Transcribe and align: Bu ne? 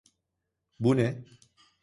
Bu 0.79 0.97
ne? 0.97 1.23